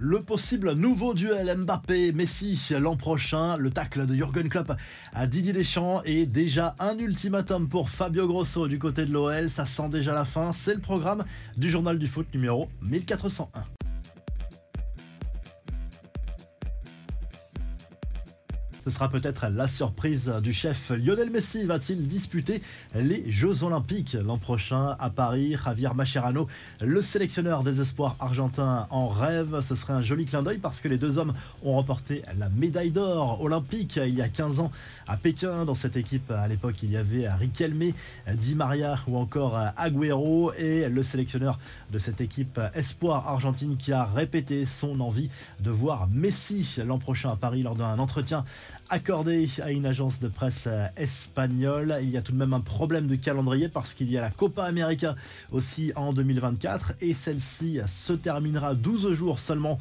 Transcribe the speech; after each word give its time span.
Le 0.00 0.20
possible 0.20 0.74
nouveau 0.74 1.12
duel 1.12 1.52
Mbappé-Messi 1.58 2.72
l'an 2.78 2.94
prochain, 2.94 3.56
le 3.56 3.70
tacle 3.70 4.06
de 4.06 4.14
Jürgen 4.14 4.48
Klopp 4.48 4.72
à 5.12 5.26
Didier 5.26 5.52
Deschamps 5.52 6.02
et 6.04 6.24
déjà 6.24 6.76
un 6.78 6.96
ultimatum 6.98 7.68
pour 7.68 7.90
Fabio 7.90 8.28
Grosso 8.28 8.68
du 8.68 8.78
côté 8.78 9.04
de 9.04 9.12
l'OL, 9.12 9.50
ça 9.50 9.66
sent 9.66 9.88
déjà 9.88 10.14
la 10.14 10.24
fin, 10.24 10.52
c'est 10.52 10.74
le 10.74 10.80
programme 10.80 11.24
du 11.56 11.68
journal 11.68 11.98
du 11.98 12.06
foot 12.06 12.28
numéro 12.32 12.68
1401. 12.82 13.77
Ce 18.88 18.94
sera 18.94 19.10
peut-être 19.10 19.48
la 19.48 19.68
surprise 19.68 20.32
du 20.42 20.54
chef 20.54 20.88
Lionel 20.88 21.28
Messi. 21.28 21.66
Va-t-il 21.66 22.06
disputer 22.06 22.62
les 22.94 23.30
Jeux 23.30 23.62
Olympiques 23.62 24.14
l'an 24.14 24.38
prochain 24.38 24.96
à 24.98 25.10
Paris? 25.10 25.56
Javier 25.62 25.90
Mascherano, 25.94 26.48
le 26.80 27.02
sélectionneur 27.02 27.64
des 27.64 27.82
espoirs 27.82 28.16
argentins, 28.18 28.86
en 28.88 29.08
rêve. 29.08 29.60
Ce 29.60 29.74
serait 29.74 29.92
un 29.92 30.00
joli 30.00 30.24
clin 30.24 30.42
d'œil 30.42 30.56
parce 30.56 30.80
que 30.80 30.88
les 30.88 30.96
deux 30.96 31.18
hommes 31.18 31.34
ont 31.62 31.74
remporté 31.74 32.22
la 32.38 32.48
médaille 32.48 32.90
d'or 32.90 33.42
olympique 33.42 34.00
il 34.02 34.14
y 34.14 34.22
a 34.22 34.30
15 34.30 34.60
ans 34.60 34.72
à 35.06 35.18
Pékin. 35.18 35.66
Dans 35.66 35.74
cette 35.74 35.98
équipe, 35.98 36.30
à 36.30 36.48
l'époque, 36.48 36.76
il 36.82 36.90
y 36.90 36.96
avait 36.96 37.28
Riquelme, 37.28 37.92
Di 38.36 38.54
Maria 38.54 38.98
ou 39.06 39.18
encore 39.18 39.60
Agüero 39.76 40.54
et 40.54 40.88
le 40.88 41.02
sélectionneur 41.02 41.58
de 41.92 41.98
cette 41.98 42.22
équipe 42.22 42.58
espoir 42.72 43.28
argentine 43.28 43.76
qui 43.76 43.92
a 43.92 44.06
répété 44.06 44.64
son 44.64 44.98
envie 45.00 45.28
de 45.60 45.70
voir 45.70 46.08
Messi 46.10 46.76
l'an 46.86 46.98
prochain 46.98 47.28
à 47.28 47.36
Paris 47.36 47.62
lors 47.62 47.74
d'un 47.74 47.98
entretien 47.98 48.46
accordé 48.90 49.48
à 49.62 49.70
une 49.70 49.86
agence 49.86 50.18
de 50.20 50.28
presse 50.28 50.64
euh, 50.66 50.86
espagnole. 50.96 51.98
Il 52.02 52.10
y 52.10 52.16
a 52.16 52.22
tout 52.22 52.32
de 52.32 52.36
même 52.36 52.54
un 52.54 52.60
problème 52.60 53.06
de 53.06 53.16
calendrier 53.16 53.68
parce 53.68 53.94
qu'il 53.94 54.10
y 54.10 54.16
a 54.16 54.20
la 54.20 54.30
Copa 54.30 54.64
América 54.64 55.14
aussi 55.52 55.92
en 55.96 56.12
2024 56.12 56.94
et 57.00 57.14
celle-ci 57.14 57.80
se 57.88 58.12
terminera 58.12 58.74
12 58.74 59.12
jours 59.12 59.38
seulement 59.38 59.78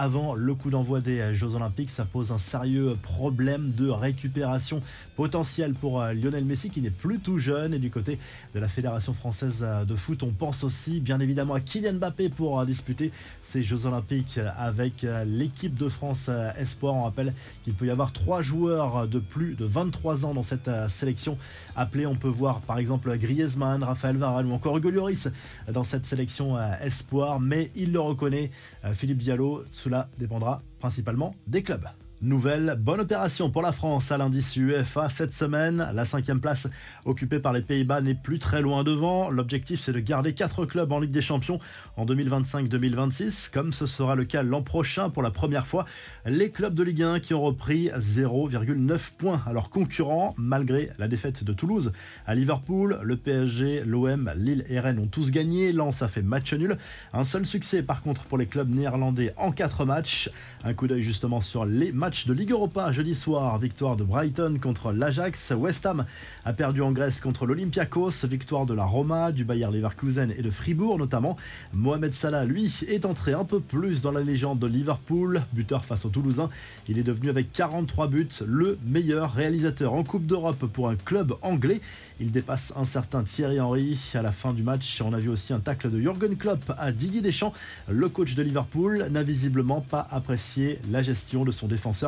avant 0.00 0.34
le 0.34 0.54
coup 0.54 0.70
d'envoi 0.70 1.00
des 1.00 1.34
Jeux 1.34 1.54
Olympiques. 1.54 1.90
Ça 1.90 2.06
pose 2.06 2.32
un 2.32 2.38
sérieux 2.38 2.96
problème 3.02 3.72
de 3.72 3.90
récupération 3.90 4.82
potentielle 5.14 5.74
pour 5.74 6.00
euh, 6.00 6.14
Lionel 6.14 6.46
Messi 6.46 6.70
qui 6.70 6.80
n'est 6.80 6.90
plus 6.90 7.18
tout 7.18 7.38
jeune. 7.38 7.74
Et 7.74 7.78
du 7.78 7.90
côté 7.90 8.18
de 8.54 8.60
la 8.60 8.68
Fédération 8.68 9.12
française 9.12 9.58
euh, 9.60 9.84
de 9.84 9.94
foot, 9.94 10.22
on 10.22 10.30
pense 10.30 10.64
aussi 10.64 11.00
bien 11.00 11.20
évidemment 11.20 11.52
à 11.52 11.60
Kylian 11.60 11.94
Mbappé 11.94 12.30
pour 12.30 12.64
disputer 12.64 13.12
ces 13.42 13.62
Jeux 13.62 13.84
Olympiques 13.84 14.40
avec 14.58 15.06
l'équipe 15.26 15.74
de 15.74 15.88
France 15.88 16.30
Espoir. 16.56 16.94
On 16.94 17.02
rappelle 17.02 17.34
qu'il 17.64 17.74
peut 17.74 17.86
y 17.86 17.90
avoir 17.90 18.12
trois 18.12 18.40
joueurs 18.40 19.06
de 19.06 19.18
plus 19.18 19.54
de 19.54 19.66
23 19.66 20.24
ans 20.24 20.34
dans 20.34 20.42
cette 20.42 20.68
euh, 20.68 20.88
sélection 20.88 21.36
appelée. 21.76 22.06
On 22.06 22.14
peut 22.14 22.28
voir 22.28 22.60
par 22.60 22.78
exemple 22.78 23.16
Griezmann, 23.18 23.82
Raphaël 23.82 24.16
Varane 24.16 24.50
ou 24.50 24.54
encore 24.54 24.76
Hugo 24.76 24.90
Lloris 24.90 25.28
dans 25.70 25.84
cette 25.84 26.06
sélection 26.06 26.56
euh, 26.56 26.72
espoir, 26.82 27.40
mais 27.40 27.70
il 27.74 27.92
le 27.92 28.00
reconnaît, 28.00 28.50
euh, 28.84 28.94
Philippe 28.94 29.18
Diallo, 29.18 29.62
cela 29.90 30.08
dépendra 30.18 30.62
principalement 30.78 31.34
des 31.48 31.64
clubs. 31.64 31.88
Nouvelle 32.22 32.76
bonne 32.78 33.00
opération 33.00 33.48
pour 33.48 33.62
la 33.62 33.72
France 33.72 34.12
à 34.12 34.18
l'indice 34.18 34.54
UEFA 34.54 35.08
cette 35.08 35.32
semaine. 35.32 35.88
La 35.94 36.04
cinquième 36.04 36.38
place 36.38 36.68
occupée 37.06 37.38
par 37.38 37.54
les 37.54 37.62
Pays-Bas 37.62 38.02
n'est 38.02 38.12
plus 38.12 38.38
très 38.38 38.60
loin 38.60 38.84
devant. 38.84 39.30
L'objectif 39.30 39.80
c'est 39.80 39.94
de 39.94 40.00
garder 40.00 40.34
quatre 40.34 40.66
clubs 40.66 40.92
en 40.92 41.00
Ligue 41.00 41.12
des 41.12 41.22
Champions 41.22 41.58
en 41.96 42.04
2025-2026, 42.04 43.50
comme 43.50 43.72
ce 43.72 43.86
sera 43.86 44.16
le 44.16 44.24
cas 44.24 44.42
l'an 44.42 44.60
prochain 44.60 45.08
pour 45.08 45.22
la 45.22 45.30
première 45.30 45.66
fois. 45.66 45.86
Les 46.26 46.50
clubs 46.50 46.74
de 46.74 46.82
Ligue 46.82 47.02
1 47.02 47.20
qui 47.20 47.32
ont 47.32 47.40
repris 47.40 47.88
0,9 47.88 49.12
points 49.16 49.42
à 49.46 49.54
leurs 49.54 49.70
concurrents 49.70 50.34
malgré 50.36 50.90
la 50.98 51.08
défaite 51.08 51.42
de 51.42 51.54
Toulouse 51.54 51.90
à 52.26 52.34
Liverpool. 52.34 52.98
Le 53.02 53.16
PSG, 53.16 53.84
l'OM, 53.86 54.30
Lille 54.36 54.64
et 54.68 54.78
Rennes 54.78 54.98
ont 54.98 55.06
tous 55.06 55.30
gagné. 55.30 55.72
Lens 55.72 56.02
a 56.02 56.08
fait 56.08 56.20
match 56.20 56.52
nul. 56.52 56.76
Un 57.14 57.24
seul 57.24 57.46
succès 57.46 57.82
par 57.82 58.02
contre 58.02 58.24
pour 58.24 58.36
les 58.36 58.46
clubs 58.46 58.68
néerlandais 58.68 59.32
en 59.38 59.52
quatre 59.52 59.86
matchs. 59.86 60.28
Un 60.64 60.74
coup 60.74 60.86
d'œil 60.86 61.02
justement 61.02 61.40
sur 61.40 61.64
les 61.64 61.92
matchs 61.92 62.09
de 62.10 62.32
Ligue 62.32 62.50
Europa 62.50 62.90
jeudi 62.90 63.14
soir. 63.14 63.56
Victoire 63.60 63.94
de 63.96 64.02
Brighton 64.02 64.58
contre 64.60 64.90
l'Ajax. 64.90 65.52
West 65.56 65.86
Ham 65.86 66.04
a 66.44 66.52
perdu 66.52 66.82
en 66.82 66.90
Grèce 66.90 67.20
contre 67.20 67.46
l'Olympiakos. 67.46 68.24
Victoire 68.24 68.66
de 68.66 68.74
la 68.74 68.84
Roma, 68.84 69.30
du 69.30 69.44
Bayer 69.44 69.68
Leverkusen 69.70 70.32
et 70.36 70.42
de 70.42 70.50
Fribourg 70.50 70.98
notamment. 70.98 71.36
Mohamed 71.72 72.12
Salah, 72.12 72.44
lui, 72.44 72.74
est 72.88 73.04
entré 73.04 73.32
un 73.32 73.44
peu 73.44 73.60
plus 73.60 74.00
dans 74.00 74.10
la 74.10 74.22
légende 74.22 74.58
de 74.58 74.66
Liverpool. 74.66 75.42
Buteur 75.52 75.84
face 75.84 76.04
aux 76.04 76.08
Toulousains. 76.08 76.50
Il 76.88 76.98
est 76.98 77.04
devenu 77.04 77.30
avec 77.30 77.52
43 77.52 78.08
buts 78.08 78.28
le 78.44 78.76
meilleur 78.84 79.32
réalisateur 79.32 79.92
en 79.92 80.02
Coupe 80.02 80.26
d'Europe 80.26 80.66
pour 80.66 80.88
un 80.88 80.96
club 80.96 81.34
anglais. 81.42 81.80
Il 82.18 82.32
dépasse 82.32 82.72
un 82.74 82.84
certain 82.84 83.22
Thierry 83.22 83.60
Henry. 83.60 83.98
À 84.14 84.22
la 84.22 84.32
fin 84.32 84.52
du 84.52 84.64
match, 84.64 85.00
on 85.00 85.12
a 85.12 85.20
vu 85.20 85.28
aussi 85.28 85.52
un 85.52 85.60
tacle 85.60 85.90
de 85.90 86.00
Jürgen 86.00 86.36
Klopp 86.36 86.72
à 86.76 86.90
Didier 86.90 87.22
Deschamps. 87.22 87.52
Le 87.88 88.08
coach 88.08 88.34
de 88.34 88.42
Liverpool 88.42 89.06
n'a 89.10 89.22
visiblement 89.22 89.80
pas 89.80 90.08
apprécié 90.10 90.80
la 90.90 91.02
gestion 91.02 91.44
de 91.44 91.52
son 91.52 91.68
défenseur 91.68 91.99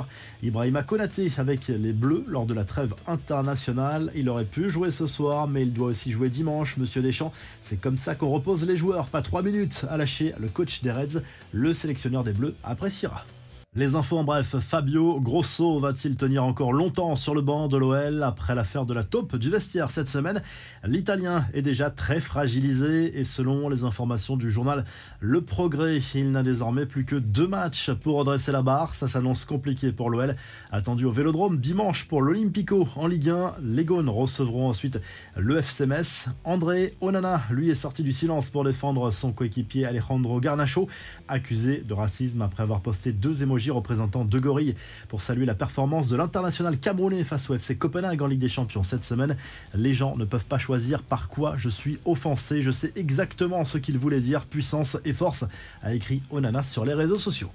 Ibrahima 0.42 0.82
Konaté 0.82 1.30
avec 1.36 1.68
les 1.68 1.92
Bleus 1.92 2.24
lors 2.28 2.46
de 2.46 2.54
la 2.54 2.64
trêve 2.64 2.94
internationale. 3.06 4.10
Il 4.14 4.28
aurait 4.28 4.44
pu 4.44 4.70
jouer 4.70 4.90
ce 4.90 5.06
soir, 5.06 5.48
mais 5.48 5.62
il 5.62 5.72
doit 5.72 5.88
aussi 5.88 6.10
jouer 6.10 6.28
dimanche, 6.28 6.76
monsieur 6.76 7.02
Deschamps. 7.02 7.32
C'est 7.64 7.80
comme 7.80 7.96
ça 7.96 8.14
qu'on 8.14 8.30
repose 8.30 8.64
les 8.64 8.76
joueurs. 8.76 9.06
Pas 9.06 9.22
trois 9.22 9.42
minutes 9.42 9.84
à 9.90 9.96
lâcher 9.96 10.34
le 10.38 10.48
coach 10.48 10.82
des 10.82 10.92
Reds. 10.92 11.22
Le 11.52 11.74
sélectionneur 11.74 12.24
des 12.24 12.32
Bleus 12.32 12.54
appréciera. 12.64 13.24
Les 13.74 13.94
infos 13.94 14.18
en 14.18 14.24
bref, 14.24 14.58
Fabio 14.58 15.18
Grosso 15.18 15.80
va-t-il 15.80 16.14
tenir 16.16 16.44
encore 16.44 16.74
longtemps 16.74 17.16
sur 17.16 17.34
le 17.34 17.40
banc 17.40 17.68
de 17.68 17.78
l'OL 17.78 18.22
après 18.22 18.54
l'affaire 18.54 18.84
de 18.84 18.92
la 18.92 19.02
taupe 19.02 19.36
du 19.36 19.48
vestiaire 19.48 19.90
cette 19.90 20.10
semaine? 20.10 20.42
L'Italien 20.84 21.46
est 21.54 21.62
déjà 21.62 21.88
très 21.88 22.20
fragilisé 22.20 23.18
et 23.18 23.24
selon 23.24 23.70
les 23.70 23.84
informations 23.84 24.36
du 24.36 24.50
journal 24.50 24.84
Le 25.20 25.40
Progrès, 25.40 26.00
il 26.14 26.32
n'a 26.32 26.42
désormais 26.42 26.84
plus 26.84 27.06
que 27.06 27.16
deux 27.16 27.46
matchs 27.46 27.90
pour 27.92 28.18
redresser 28.18 28.52
la 28.52 28.60
barre. 28.60 28.94
Ça 28.94 29.08
s'annonce 29.08 29.46
compliqué 29.46 29.90
pour 29.90 30.10
l'OL. 30.10 30.36
Attendu 30.70 31.06
au 31.06 31.10
Vélodrome 31.10 31.56
dimanche 31.56 32.04
pour 32.04 32.20
l'Olympico 32.20 32.86
en 32.96 33.06
Ligue 33.06 33.30
1. 33.30 33.54
Les 33.62 33.86
Gaunes 33.86 34.10
recevront 34.10 34.68
ensuite 34.68 35.00
le 35.34 35.56
FCMS. 35.56 36.28
André 36.44 36.94
Onana, 37.00 37.40
lui, 37.50 37.70
est 37.70 37.74
sorti 37.74 38.02
du 38.02 38.12
silence 38.12 38.50
pour 38.50 38.64
défendre 38.64 39.10
son 39.12 39.32
coéquipier 39.32 39.86
Alejandro 39.86 40.40
Garnacho, 40.40 40.90
accusé 41.26 41.78
de 41.78 41.94
racisme 41.94 42.42
après 42.42 42.64
avoir 42.64 42.82
posté 42.82 43.12
deux 43.12 43.42
émojis 43.42 43.61
représentant 43.70 44.24
De 44.24 44.38
Gorilles 44.38 44.74
pour 45.08 45.22
saluer 45.22 45.46
la 45.46 45.54
performance 45.54 46.08
de 46.08 46.16
l'international 46.16 46.78
camerounais 46.78 47.24
face 47.24 47.48
au 47.50 47.54
FC 47.54 47.76
Copenhague 47.76 48.22
en 48.22 48.26
Ligue 48.26 48.40
des 48.40 48.48
Champions 48.48 48.82
cette 48.82 49.04
semaine. 49.04 49.36
Les 49.74 49.94
gens 49.94 50.16
ne 50.16 50.24
peuvent 50.24 50.44
pas 50.44 50.58
choisir 50.58 51.02
par 51.02 51.28
quoi 51.28 51.54
je 51.56 51.68
suis 51.68 51.98
offensé. 52.04 52.62
Je 52.62 52.70
sais 52.70 52.92
exactement 52.96 53.64
ce 53.64 53.78
qu'il 53.78 53.98
voulait 53.98 54.20
dire, 54.20 54.46
puissance 54.46 54.96
et 55.04 55.12
force, 55.12 55.44
a 55.82 55.94
écrit 55.94 56.22
Onana 56.30 56.64
sur 56.64 56.84
les 56.84 56.94
réseaux 56.94 57.18
sociaux. 57.18 57.50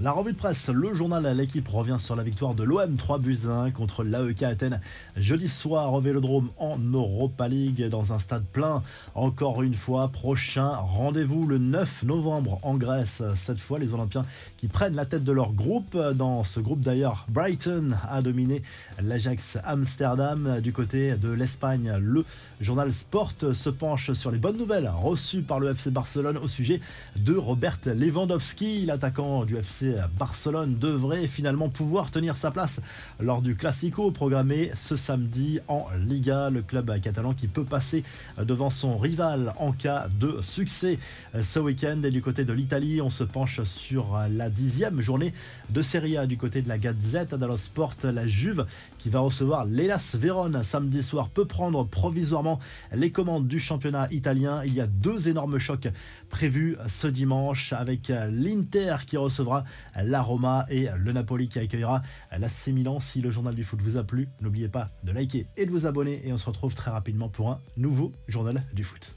La 0.00 0.10
revue 0.10 0.32
de 0.32 0.36
presse, 0.36 0.70
le 0.70 0.92
journal 0.92 1.24
l'équipe 1.36 1.68
revient 1.68 1.98
sur 2.00 2.16
la 2.16 2.24
victoire 2.24 2.56
de 2.56 2.64
l'OM 2.64 2.96
3 2.96 3.20
buts 3.20 3.38
1 3.48 3.70
contre 3.70 4.02
l'AEK 4.02 4.42
Athènes 4.42 4.80
jeudi 5.16 5.48
soir 5.48 5.92
au 5.92 6.00
Vélodrome 6.00 6.50
en 6.58 6.78
Europa 6.78 7.46
League 7.46 7.88
dans 7.90 8.12
un 8.12 8.18
stade 8.18 8.44
plein. 8.44 8.82
Encore 9.14 9.62
une 9.62 9.74
fois, 9.74 10.08
prochain 10.08 10.68
rendez-vous 10.68 11.46
le 11.46 11.58
9 11.58 12.02
novembre 12.02 12.58
en 12.62 12.74
Grèce. 12.74 13.22
Cette 13.36 13.60
fois, 13.60 13.78
les 13.78 13.94
Olympiens 13.94 14.26
qui 14.56 14.66
prennent 14.66 14.96
la 14.96 15.06
tête 15.06 15.22
de 15.22 15.30
leur 15.30 15.52
groupe. 15.52 15.96
Dans 15.96 16.42
ce 16.42 16.58
groupe 16.58 16.80
d'ailleurs, 16.80 17.24
Brighton 17.28 17.92
a 18.10 18.20
dominé 18.20 18.62
l'Ajax 19.00 19.58
Amsterdam. 19.62 20.60
Du 20.60 20.72
côté 20.72 21.16
de 21.16 21.30
l'Espagne, 21.30 21.92
le 22.00 22.24
journal 22.60 22.92
Sport 22.92 23.34
se 23.52 23.70
penche 23.70 24.12
sur 24.14 24.32
les 24.32 24.38
bonnes 24.38 24.58
nouvelles 24.58 24.90
reçues 24.92 25.42
par 25.42 25.60
le 25.60 25.70
FC 25.70 25.92
Barcelone 25.92 26.36
au 26.38 26.48
sujet 26.48 26.80
de 27.14 27.36
Robert 27.36 27.78
Lewandowski, 27.86 28.86
l'attaquant 28.86 29.44
du 29.44 29.56
FC 29.56 29.83
Barcelone 30.18 30.78
devrait 30.78 31.26
finalement 31.26 31.68
pouvoir 31.68 32.10
tenir 32.10 32.36
sa 32.36 32.50
place 32.50 32.80
lors 33.20 33.42
du 33.42 33.54
Classico 33.56 34.10
programmé 34.10 34.70
ce 34.78 34.96
samedi 34.96 35.60
en 35.68 35.86
Liga. 35.98 36.50
Le 36.50 36.62
club 36.62 37.00
catalan 37.00 37.34
qui 37.34 37.48
peut 37.48 37.64
passer 37.64 38.04
devant 38.38 38.70
son 38.70 38.98
rival 38.98 39.52
en 39.58 39.72
cas 39.72 40.08
de 40.20 40.40
succès 40.42 40.98
ce 41.42 41.58
week-end. 41.58 42.00
Et 42.04 42.10
du 42.10 42.22
côté 42.22 42.44
de 42.44 42.52
l'Italie, 42.52 43.00
on 43.00 43.10
se 43.10 43.24
penche 43.24 43.62
sur 43.64 44.18
la 44.30 44.50
dixième 44.50 45.00
journée 45.00 45.32
de 45.70 45.82
Serie 45.82 46.16
A 46.16 46.26
du 46.26 46.36
côté 46.36 46.62
de 46.62 46.68
la 46.68 46.78
Gazette 46.78 47.34
dello 47.34 47.56
Sport. 47.56 47.94
La 48.04 48.26
Juve 48.26 48.66
qui 48.98 49.10
va 49.10 49.20
recevoir 49.20 49.64
l'Elas 49.64 50.16
Vérone 50.18 50.62
samedi 50.62 51.02
soir 51.02 51.28
peut 51.28 51.46
prendre 51.46 51.84
provisoirement 51.84 52.60
les 52.92 53.10
commandes 53.10 53.46
du 53.46 53.58
championnat 53.58 54.08
italien. 54.10 54.62
Il 54.64 54.74
y 54.74 54.80
a 54.80 54.86
deux 54.86 55.28
énormes 55.28 55.58
chocs 55.58 55.88
prévus 56.28 56.76
ce 56.88 57.06
dimanche 57.06 57.72
avec 57.72 58.12
l'Inter 58.30 58.96
qui 59.06 59.16
recevra 59.16 59.64
la 59.96 60.22
Roma 60.22 60.66
et 60.68 60.88
le 60.96 61.12
Napoli 61.12 61.48
qui 61.48 61.58
accueillera 61.58 62.02
la 62.30 62.48
Milan. 62.72 63.00
Si 63.00 63.20
le 63.20 63.30
journal 63.30 63.54
du 63.54 63.64
foot 63.64 63.80
vous 63.82 63.96
a 63.96 64.04
plu, 64.04 64.28
n'oubliez 64.40 64.68
pas 64.68 64.90
de 65.02 65.12
liker 65.12 65.46
et 65.56 65.66
de 65.66 65.70
vous 65.70 65.86
abonner 65.86 66.26
et 66.26 66.32
on 66.32 66.38
se 66.38 66.46
retrouve 66.46 66.74
très 66.74 66.90
rapidement 66.90 67.28
pour 67.28 67.50
un 67.50 67.60
nouveau 67.76 68.12
journal 68.28 68.62
du 68.72 68.84
foot. 68.84 69.12